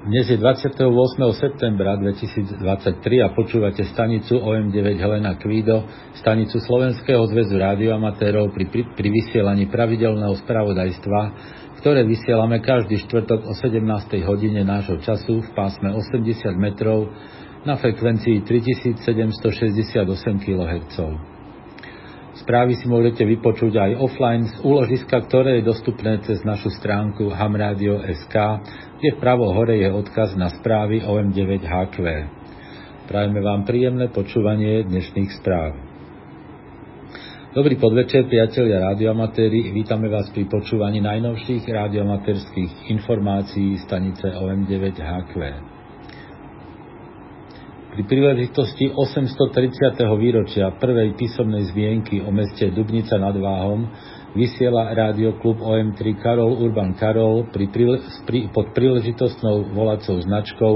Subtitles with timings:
[0.00, 0.80] Dnes je 28.
[1.36, 2.56] septembra 2023
[3.20, 5.84] a počúvate stanicu OM9 Helena Kvído,
[6.16, 11.20] stanicu Slovenského zväzu rádioamatérov pri, pri, pri vysielaní pravidelného spravodajstva,
[11.84, 14.24] ktoré vysielame každý štvrtok o 17.
[14.24, 17.12] hodine nášho času v pásme 80 metrov
[17.68, 19.04] na frekvencii 3768
[20.40, 20.96] kHz.
[22.40, 28.36] Správy si môžete vypočuť aj offline z úložiska, ktoré je dostupné cez našu stránku hamradio.sk,
[28.96, 31.96] kde vpravo hore je odkaz na správy OM9HQ.
[33.12, 35.76] Prajeme vám príjemné počúvanie dnešných správ.
[37.52, 39.74] Dobrý podvečer, priatelia radioamatéri.
[39.76, 45.34] Vítame vás pri počúvaní najnovších radioamatérských informácií stanice OM9HQ.
[47.90, 49.98] Pri príležitosti 830.
[50.14, 53.82] výročia prvej písomnej zvienky o meste Dubnica nad Váhom
[54.30, 54.94] vysiela
[55.42, 57.66] klub OM3 Karol Urban Karol pri,
[58.30, 60.74] pri, pod príležitostnou volacou značkou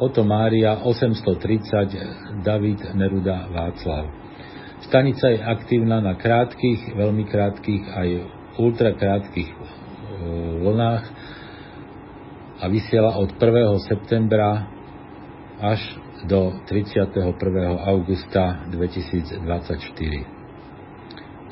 [0.00, 4.08] Oto Mária 830 David Neruda Václav.
[4.88, 8.08] Stanica je aktívna na krátkých, veľmi krátkých aj
[8.56, 9.56] ultrakrátkých e,
[10.64, 11.04] vlnách
[12.56, 13.84] a vysiela od 1.
[13.84, 14.74] septembra
[15.64, 15.80] až
[16.28, 17.32] do 31.
[17.88, 19.40] augusta 2024.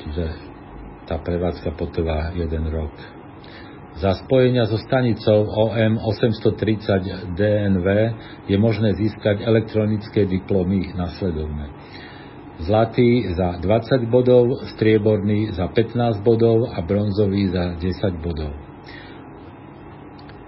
[0.05, 0.25] Čiže
[1.09, 2.93] tá prevádzka potrvá jeden rok.
[3.93, 7.87] Za spojenia so stanicou OM 830 DNV
[8.49, 11.69] je možné získať elektronické diplomy nasledovné.
[12.65, 18.53] Zlatý za 20 bodov, strieborný za 15 bodov a bronzový za 10 bodov.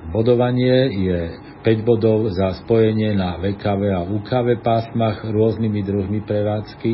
[0.10, 1.22] Bodovanie je
[1.66, 6.94] 5 bodov za spojenie na VKV a UKV pásmach rôznymi druhmi prevádzky,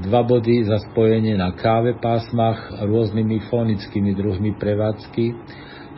[0.00, 5.36] 2 body za spojenie na KV pásmach rôznymi fonickými druhmi prevádzky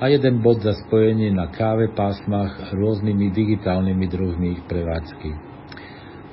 [0.02, 5.30] a 1 bod za spojenie na KV pásmach rôznymi digitálnymi druhmi prevádzky.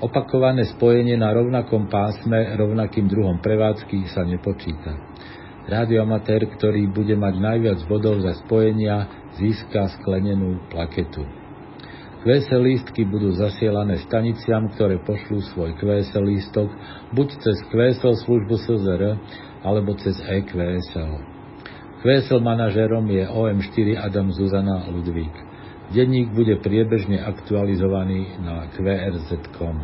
[0.02, 4.98] Opakované spojenie na rovnakom pásme rovnakým druhom prevádzky sa nepočíta.
[5.70, 11.40] Radioamatér, ktorý bude mať najviac bodov za spojenia, získa sklenenú plaketu.
[12.21, 16.70] QS lístky budú zasielané staniciam, ktoré pošlú svoj QS lístok
[17.17, 19.17] buď cez QSL službu SZR
[19.65, 21.17] alebo cez EQSL.
[22.05, 25.33] QSL manažérom je OM4 Adam Zuzana Ludvík.
[25.89, 29.77] Denník bude priebežne aktualizovaný na QRZ.com.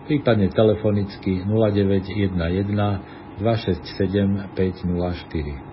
[0.07, 5.67] prípadne telefonicky 0911 267 504.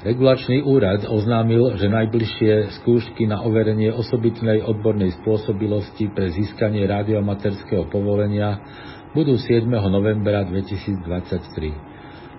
[0.00, 8.64] Regulačný úrad oznámil, že najbližšie skúšky na overenie osobitnej odbornej spôsobilosti pre získanie radioamaterského povolenia
[9.12, 9.68] budú 7.
[9.68, 11.89] novembra 2023.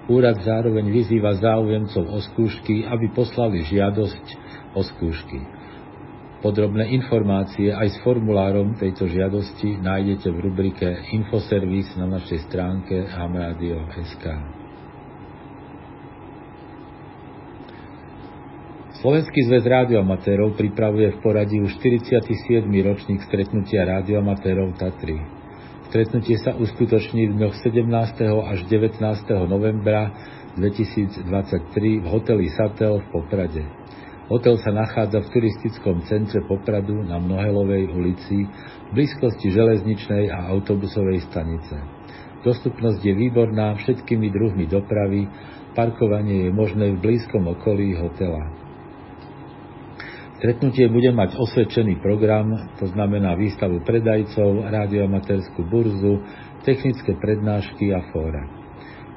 [0.09, 4.25] Úrad zároveň vyzýva záujemcov o skúšky, aby poslali žiadosť
[4.73, 5.39] o skúšky.
[6.41, 14.25] Podrobné informácie aj s formulárom tejto žiadosti nájdete v rubrike Infoservis na našej stránke hamradio.sk.
[19.05, 22.65] Slovenský zväz rádioamatérov pripravuje v poradí už 47.
[22.85, 25.40] ročník stretnutia rádioamatérov Tatry.
[25.91, 28.23] Stretnutie sa uskutoční v dňoch 17.
[28.23, 29.03] až 19.
[29.43, 30.07] novembra
[30.55, 31.27] 2023
[31.99, 33.59] v hoteli Satel v Poprade.
[34.31, 38.47] Hotel sa nachádza v turistickom centre Popradu na Mnohelovej ulici
[38.87, 41.75] v blízkosti železničnej a autobusovej stanice.
[42.47, 45.27] Dostupnosť je výborná všetkými druhmi dopravy,
[45.75, 48.60] parkovanie je možné v blízkom okolí hotela.
[50.41, 56.17] Stretnutie bude mať osvedčený program, to znamená výstavu predajcov, radioamaterskú burzu,
[56.65, 58.49] technické prednášky a fóra.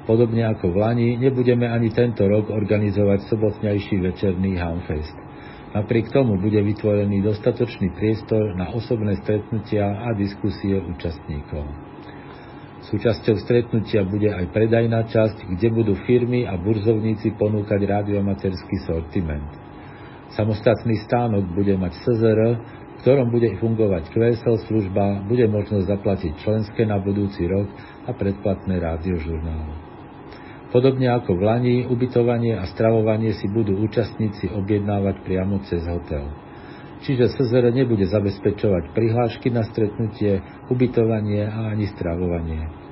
[0.05, 5.17] Podobne ako v Lani, nebudeme ani tento rok organizovať sobotnejší večerný Hamfest.
[5.73, 11.65] Napriek tomu bude vytvorený dostatočný priestor na osobné stretnutia a diskusie účastníkov.
[12.93, 19.63] Súčasťou stretnutia bude aj predajná časť, kde budú firmy a burzovníci ponúkať radioamaterský sortiment.
[20.34, 26.82] Samostatný stánok bude mať SZR, v ktorom bude fungovať QSL služba, bude možnosť zaplatiť členské
[26.82, 27.70] na budúci rok
[28.06, 29.75] a predplatné rádiožurnály.
[30.75, 36.26] Podobne ako v Lani, ubytovanie a stravovanie si budú účastníci objednávať priamo cez hotel.
[37.06, 42.83] Čiže SZR nebude zabezpečovať prihlášky na stretnutie, ubytovanie a ani stravovanie.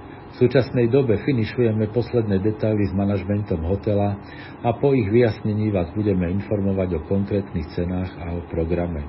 [0.42, 4.18] V súčasnej dobe finišujeme posledné detaily s manažmentom hotela
[4.66, 9.06] a po ich vyjasnení vás budeme informovať o konkrétnych cenách a o programe.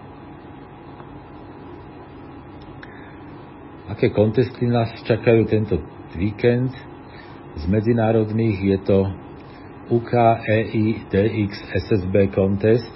[3.89, 5.81] Aké kontesty nás čakajú tento
[6.13, 6.69] víkend?
[7.57, 9.00] Z medzinárodných je to
[9.89, 11.51] UKEI DX
[11.89, 12.94] SSB Contest.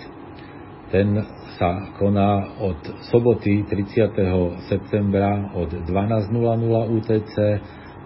[0.93, 1.25] Ten
[1.57, 4.13] sa koná od soboty 30.
[4.69, 6.37] septembra od 12.00
[7.01, 7.35] UTC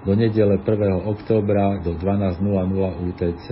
[0.02, 0.68] do nedele 1.
[1.06, 3.46] októbra do 12.00 UTC.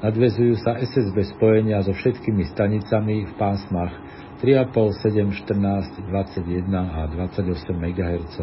[0.00, 3.92] Nadvezujú sa SSB spojenia so všetkými stanicami v pásmach
[4.40, 4.72] 3,5,
[5.04, 7.44] 7, 14, 21 a 28
[7.76, 8.36] MHz.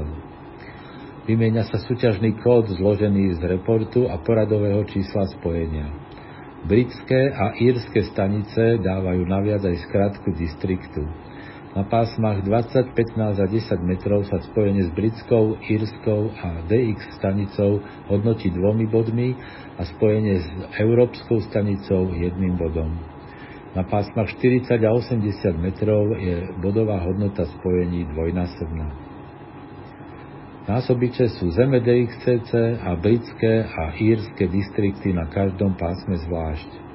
[1.26, 5.90] Vymieňa sa súťažný kód zložený z reportu a poradového čísla spojenia.
[6.70, 11.04] Britské a írske stanice dávajú naviac aj skratku distriktu.
[11.78, 17.86] Na pásmach 20, 15 a 10 metrov sa spojenie s britskou, írskou a DX stanicou
[18.10, 19.38] hodnotí dvomi bodmi
[19.78, 22.90] a spojenie s európskou stanicou jedným bodom.
[23.78, 25.22] Na pásmach 40 a 80
[25.62, 28.90] metrov je bodová hodnota spojení dvojnásobná.
[30.66, 36.87] Násobiče sú zeme DXCC a britské a írske distrikty na každom pásme zvlášť.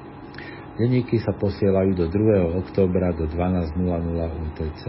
[0.73, 2.65] Denníky sa posielajú do 2.
[2.65, 3.77] októbra do 12.00
[4.17, 4.83] UTC.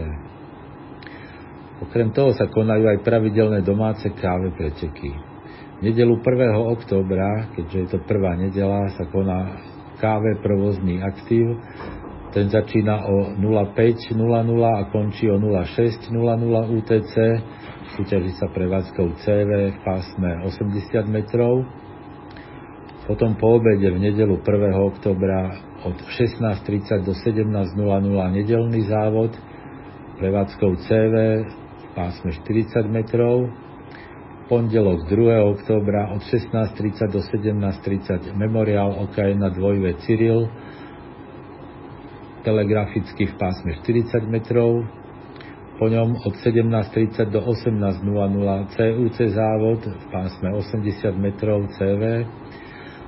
[1.85, 5.13] Okrem toho sa konajú aj pravidelné domáce káve preteky.
[5.77, 6.73] V nedelu 1.
[6.73, 9.61] októbra, keďže je to prvá nedela, sa koná
[10.01, 11.61] káve provozný aktív.
[12.33, 14.09] Ten začína o 05.00
[14.65, 16.09] a končí o 06.00
[16.81, 17.13] UTC.
[17.93, 21.61] Súťaží sa prevádzkou CV v pásme 80 metrov.
[23.05, 24.73] Potom po obede v nedelu 1.
[24.81, 25.53] oktobra
[25.85, 27.77] od 16.30 do 17.00
[28.33, 29.37] nedelný závod
[30.17, 31.15] prevádzkou CV
[31.45, 33.53] v pásme 40 metrov,
[34.49, 35.53] pondelok 2.
[35.53, 40.49] oktobra od 16.30 do 17.30 memoriál OKN na dvojve Cyril,
[42.41, 44.89] telegraficky v pásme 40 metrov,
[45.75, 48.01] po ňom od 17.30 do 18.00
[48.73, 52.25] CUC závod v pásme 80 metrov CV,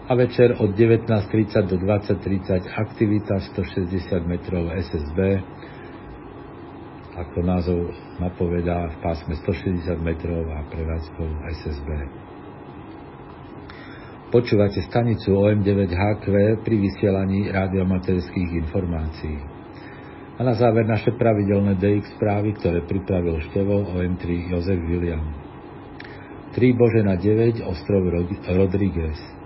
[0.08, 5.20] a večer od 19.30 do 20.30 aktivita 160 metrov SSB,
[7.12, 11.28] ako názov napovedá v pásme 160 metrov a prevádzkou
[11.60, 11.90] SSB.
[14.32, 16.28] Počúvate stanicu OM9HQ
[16.64, 19.40] pri vysielaní radiomaterských informácií.
[20.40, 25.24] A na záver naše pravidelné DX správy, ktoré pripravil števo OM3 Jozef William.
[26.56, 28.08] 3 Božena 9 Ostrov
[28.56, 29.38] Rodriguez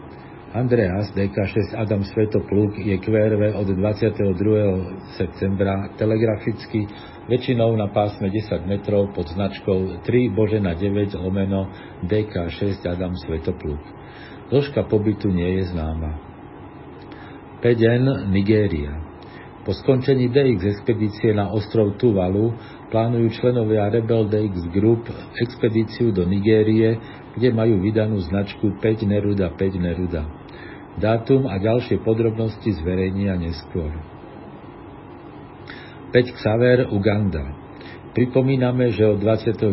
[0.52, 5.16] Andreas DK6 Adam Svetopluk je QRV od 22.
[5.16, 6.92] septembra telegraficky
[7.32, 11.72] väčšinou na pásme 10 metrov pod značkou 3 Božena 9 lomeno
[12.04, 13.80] DK6 Adam Svetopluk.
[14.52, 16.20] Dĺžka pobytu nie je známa.
[17.64, 18.92] 5N Nigéria.
[19.64, 22.52] Po skončení DX expedície na ostrov Tuvalu
[22.92, 25.08] plánujú členovia Rebel DX Group
[25.40, 27.00] expedíciu do Nigérie,
[27.40, 30.41] kde majú vydanú značku 5 Neruda 5 Neruda.
[31.00, 33.96] Dátum a ďalšie podrobnosti zverejnia neskôr.
[36.12, 37.56] 5 Xaver, Uganda.
[38.12, 39.72] Pripomíname, že od 29.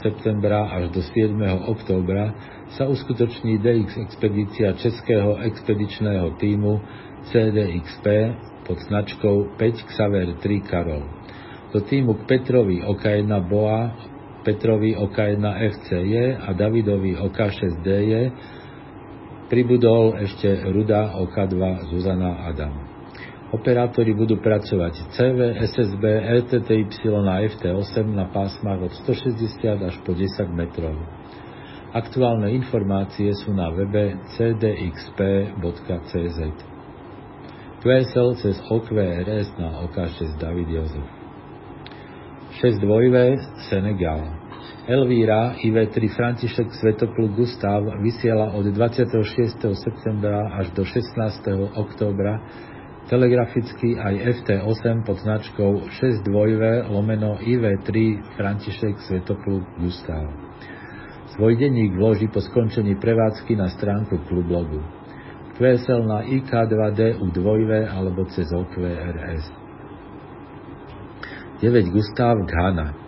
[0.00, 1.36] septembra až do 7.
[1.68, 2.32] októbra
[2.72, 6.80] sa uskutoční DX expedícia Českého expedičného týmu
[7.28, 8.06] CDXP
[8.64, 11.04] pod značkou 5 Xaver 3 Karol.
[11.76, 13.92] Do týmu k Petrovi OK1 Boa,
[14.40, 18.32] Petrovi OK1 FCJ a Davidovi OK6DJ
[19.50, 22.70] Pribudol ešte Ruda OK2 Zuzana Adam.
[23.50, 26.04] Operátori budú pracovať CV, SSB,
[26.38, 26.86] LTTY
[27.18, 30.94] a FT8 na pásmach od 160 až po 10 metrov.
[31.90, 35.18] Aktuálne informácie sú na webe cdxp.cz.
[37.82, 41.06] QSL cez OQRS na OK6 David Jozef.
[42.62, 43.34] 6 dvojvé
[43.66, 44.39] Senegal.
[44.90, 49.62] Elvíra IV3 František Svetopluk Gustav vysiela od 26.
[49.78, 51.46] septembra až do 16.
[51.78, 52.42] októbra
[53.06, 60.26] telegraficky aj FT8 pod značkou 6 dvojvé lomeno IV3 František Svetopluk Gustav.
[61.38, 64.82] Svoj denník vloží po skončení prevádzky na stránku klublogu.
[65.54, 69.54] QSL na IK2D u 2 alebo cez OQRS.
[71.62, 72.99] 9 Gustav Ghana.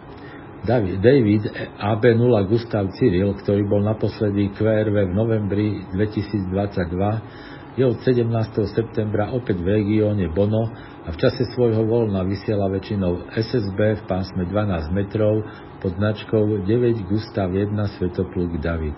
[0.62, 1.42] David
[1.82, 8.30] AB0 Gustav Cyril, ktorý bol naposledy QRV v novembri 2022, je od 17.
[8.70, 10.70] septembra opäť v regióne Bono
[11.02, 15.42] a v čase svojho voľna vysiela väčšinou SSB v pásme 12 metrov
[15.82, 18.94] pod značkou 9 Gustav 1 Svetopluk David.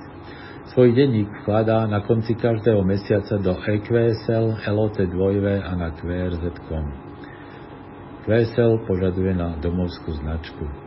[0.76, 5.16] Svoj denník vkladá na konci každého mesiaca do EQSL, LOT2
[5.64, 6.87] a na QRZ.com.
[8.28, 10.84] QSL požaduje na domovskú značku.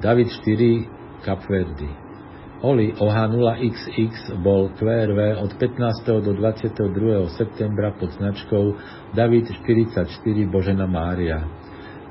[0.00, 2.10] David 4 Capverdi
[2.60, 6.24] Oli OH0XX bol QRV od 15.
[6.24, 7.28] do 22.
[7.36, 8.76] septembra pod značkou
[9.16, 10.04] David 44
[10.44, 11.40] Božena Mária.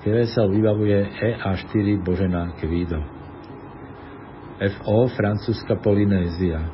[0.01, 2.98] QSL vybavuje EA4 Božena Kvído.
[4.58, 6.65] FO francúzska Polynézia.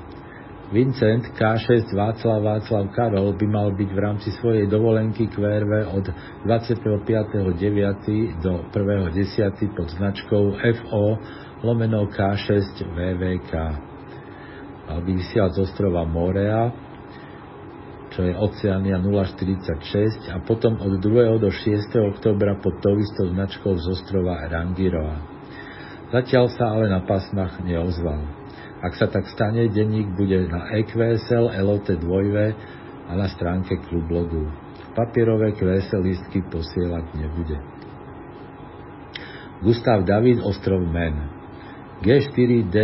[0.74, 6.10] Vincent K6 Václav Václav Karol by mal byť v rámci svojej dovolenky QRV od
[6.42, 8.42] 25.9.
[8.42, 9.78] do 1.10.
[9.78, 11.06] pod značkou FO
[11.62, 13.54] lomeno K6 VVK.
[14.90, 16.74] Mal by vysielať z ostrova Morea,
[18.18, 21.46] čo je Oceania 046 a potom od 2.
[21.46, 22.10] do 6.
[22.10, 25.22] oktobra pod tou istou značkou z ostrova Rangiroa.
[26.10, 28.45] Zatiaľ sa ale na pásmach neozval.
[28.86, 34.46] Ak sa tak stane, denník bude na EQSL, LOT 2 a na stránke klublogu.
[34.94, 37.58] Papierové QSL listky posielať nebude.
[39.66, 41.34] Gustav David Ostrov Men
[42.06, 42.78] G4, D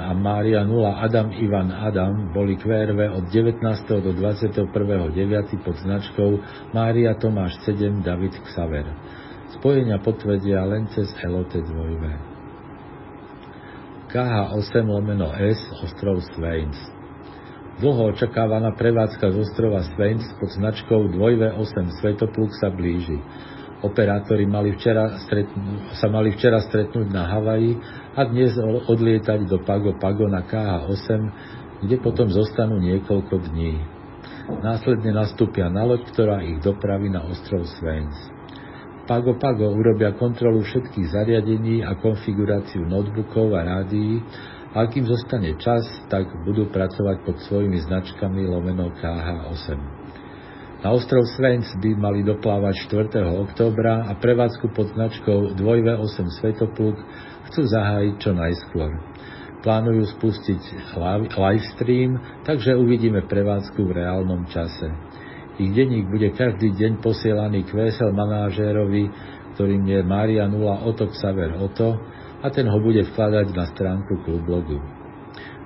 [0.00, 3.60] a Mária 0 Adam Ivan Adam boli QRV od 19.
[4.00, 4.72] do 21.9.
[5.60, 6.40] pod značkou
[6.72, 8.88] Mária Tomáš 7 David Xaver.
[9.60, 12.31] Spojenia potvrdia len cez LOT 2.
[14.12, 16.76] KH8 lomeno S ostrov Swains.
[17.80, 23.16] Dlho očakávaná prevádzka z ostrova Swains pod značkou 2V8 Svetopluk sa blíži.
[23.80, 27.72] Operátori mali včera stretnú, sa mali včera stretnúť na Havaji
[28.12, 28.52] a dnes
[28.84, 31.08] odlietať do Pago Pago na KH8,
[31.80, 33.80] kde potom zostanú niekoľko dní.
[34.60, 38.41] Následne nastúpia na loď, ktorá ich dopraví na ostrov Swains.
[39.02, 44.22] Pago Pago urobia kontrolu všetkých zariadení a konfiguráciu notebookov a rádií
[44.72, 49.68] a ak zostane čas, tak budú pracovať pod svojimi značkami lomeno KH8.
[50.82, 53.22] Na ostrov Svens by mali doplávať 4.
[53.42, 56.98] októbra a prevádzku pod značkou 2V8 Svetopluk
[57.50, 58.90] chcú zahájiť čo najskôr.
[59.62, 60.62] Plánujú spustiť
[61.38, 65.11] live stream, takže uvidíme prevádzku v reálnom čase.
[65.60, 69.12] Ich denník bude každý deň posielaný kvésel manažérovi,
[69.52, 72.00] ktorým je Mária 0 Oto Xaver Oto
[72.40, 74.80] a ten ho bude vkladať na stránku klublogu.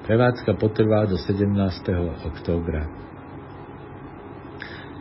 [0.07, 1.55] Prevádzka potrvá do 17.
[2.27, 2.83] októbra.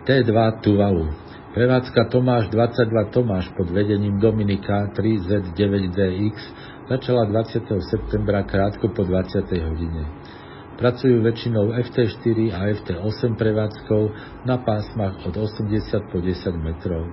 [0.06, 1.10] T2 Tuvalu
[1.56, 6.36] Prevádzka Tomáš 22 Tomáš pod vedením Dominika 3Z9DX
[6.92, 7.64] začala 20.
[7.80, 9.50] septembra krátko po 20.
[9.64, 10.04] hodine.
[10.76, 14.04] Pracujú väčšinou FT4 a FT8 prevádzkou
[14.44, 17.08] na pásmach od 80 po 10 metrov.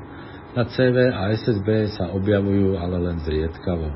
[0.59, 3.87] Na CV a SSB sa objavujú ale len zriedkavo.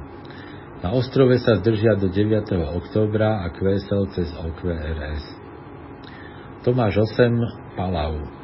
[0.87, 2.47] Na ostrove sa zdržia do 9.
[2.79, 5.25] októbra a QSL cez OQRS.
[6.63, 8.37] Tomáš 8 Palau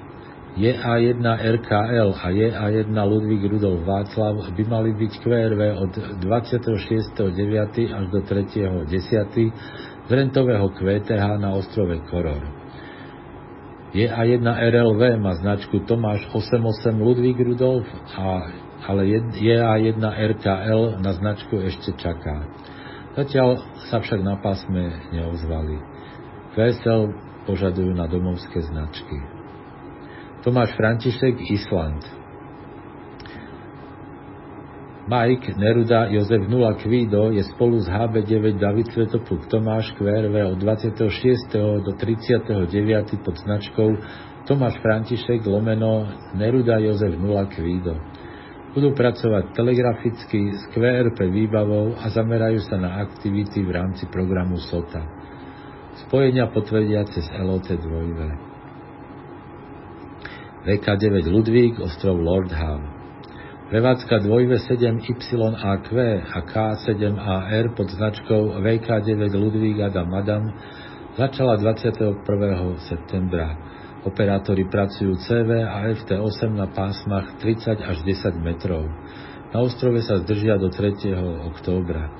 [0.52, 7.88] JA1 RKL a JA1 Ludvík Rudolf Václav by mali byť QRV od 26.9.
[7.88, 12.42] až do 3.10 z rentového QTH na ostrove Koror.
[13.92, 17.84] JA1 RLV má značku Tomáš 88 Ludvík Rudolf,
[18.16, 18.48] a,
[18.88, 19.04] ale
[19.36, 22.48] JA1 RKL na značku ešte čaká.
[23.12, 23.60] Zatiaľ
[23.92, 25.76] sa však na pásme neozvali.
[26.56, 27.12] VSL
[27.44, 29.16] požadujú na domovské značky.
[30.40, 32.21] Tomáš František, Island.
[35.12, 41.52] Mike Neruda Jozef Nula Kvído je spolu s HB9 David Svetopluk Tomáš QRV od 26.
[41.84, 43.20] do 39.
[43.20, 43.92] pod značkou
[44.48, 48.00] Tomáš František lomeno Neruda Jozef Nula Kvído.
[48.72, 55.04] Budú pracovať telegraficky s QRP výbavou a zamerajú sa na aktivity v rámci programu SOTA.
[56.08, 57.84] Spojenia potvrdia cez LOT 2.
[60.72, 62.48] VK9 Ludvík, ostrov Lord
[63.72, 65.88] Prevádzka 2V7YAQ
[66.28, 70.52] a K7AR pod značkou VK9 Ludvík Adam Madam
[71.16, 72.20] začala 21.
[72.84, 73.56] septembra.
[74.04, 78.84] Operátori pracujú CV a FT8 na pásmach 30 až 10 metrov.
[79.56, 81.48] Na ostrove sa zdržia do 3.
[81.48, 82.12] októbra.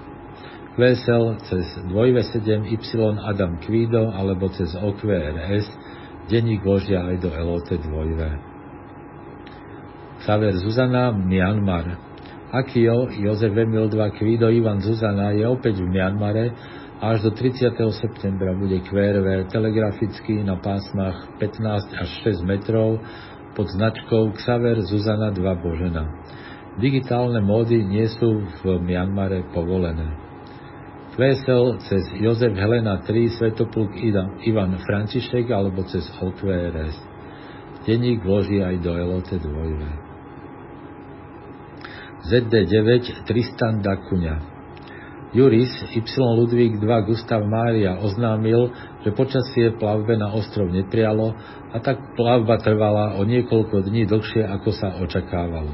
[0.80, 5.68] QSL cez 2V7Y Adam Kvido alebo cez OQRS
[6.32, 8.51] denník vložia aj do LOT 2V.
[10.22, 11.98] Xaver Zuzana, Myanmar.
[12.52, 16.54] Akio Jozef Emil 2 Kvido Ivan Zuzana je opäť v Myanmare
[17.02, 17.74] a až do 30.
[17.90, 23.02] septembra bude QRV telegraficky na pásmach 15 až 6 metrov
[23.58, 26.06] pod značkou Xaver Zuzana 2 Božena.
[26.78, 30.06] Digitálne módy nie sú v Myanmare povolené.
[31.18, 33.90] Vesel cez Jozef Helena 3 Svetopluk
[34.46, 36.94] Ivan František alebo cez OQRS.
[37.82, 40.11] Denník vloží aj do LOT 2.
[42.22, 44.52] ZD9 Tristan Dakuňa
[45.32, 48.68] Juris Y Ludvík 2 Gustav Mária oznámil,
[49.00, 51.32] že počasie plavbe na ostrov neprialo
[51.72, 55.72] a tak plavba trvala o niekoľko dní dlhšie, ako sa očakávalo.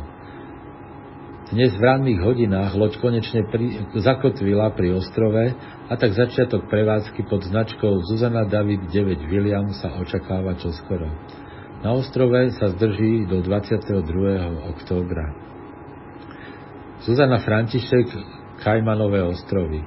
[1.51, 5.59] Dnes v ranných hodinách loď konečne pri, zakotvila pri ostrove
[5.91, 11.11] a tak začiatok prevádzky pod značkou Zuzana David 9 William sa očakáva čoskoro.
[11.83, 14.07] Na ostrove sa zdrží do 22.
[14.71, 15.49] októbra.
[16.99, 18.11] Zuzana František,
[18.59, 19.79] Kajmanové ostrovy.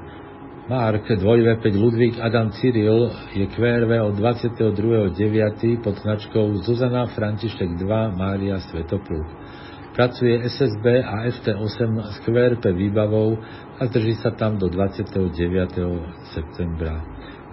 [0.71, 5.83] Mark 2V5 Ludvík Adam Cyril je QRV od 22.9.
[5.83, 9.27] pod značkou Zuzana František 2 Mária Svetopluk.
[9.91, 13.35] Pracuje SSB a FT8 s QRP výbavou
[13.75, 15.35] a drží sa tam do 29.
[16.31, 17.03] septembra.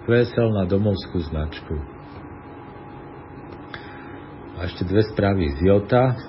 [0.07, 1.75] QSL na domovskú značku.
[4.55, 6.28] A ešte dve správy z Jota.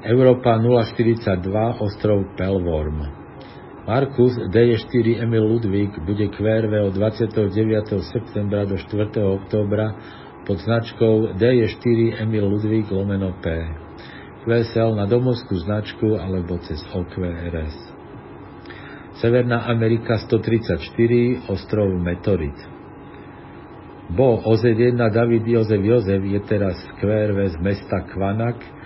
[0.00, 1.44] Európa 042,
[1.76, 3.04] ostrov Pelvorm.
[3.84, 8.00] Markus D4 Emil Ludvík bude QRV od 29.
[8.08, 9.12] septembra do 4.
[9.20, 9.92] októbra
[10.48, 13.52] pod značkou D4 Emil Ludvík lomeno P.
[14.48, 17.76] QSL na domovskú značku alebo cez OQRS.
[19.20, 22.56] Severná Amerika 134, ostrov Metorit.
[24.16, 28.79] Bo OZ1 David Jozef Jozef je teraz QRV z mesta Kvanak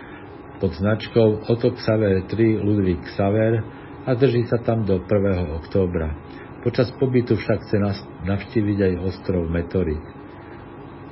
[0.60, 3.64] pod značkou Otto Xaver 3 Ludvík Xaver
[4.06, 5.60] a drží sa tam do 1.
[5.64, 6.12] októbra.
[6.64, 7.76] Počas pobytu však chce
[8.24, 10.00] navštíviť aj ostrov Metorit.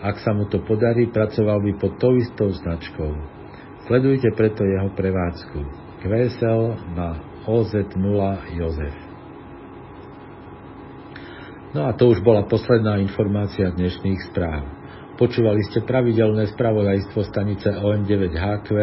[0.02, 3.12] Ak sa mu to podarí, pracoval by pod tou istou značkou.
[3.86, 5.58] Sledujte preto jeho prevádzku.
[6.02, 6.62] QSL
[6.98, 8.18] na OZ0
[8.58, 8.96] Jozef.
[11.72, 14.81] No a to už bola posledná informácia dnešných správ.
[15.22, 18.74] Počúvali ste pravidelné spravodajstvo stanice OM9HQ,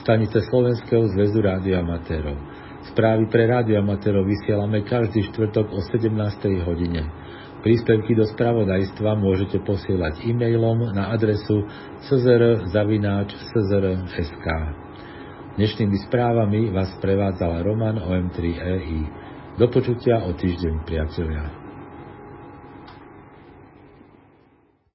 [0.00, 2.40] stanice Slovenského zväzu rádioamatérov.
[2.88, 6.08] Správy pre rádioamatérov vysielame každý štvrtok o 17.
[6.64, 7.04] hodine.
[7.60, 11.68] Príspevky do spravodajstva môžete posielať e-mailom na adresu
[12.08, 12.56] czr.sk.
[15.60, 19.00] Dnešnými správami vás prevádzala Roman OM3EI.
[19.60, 21.63] Do počutia o týždeň, priatelia.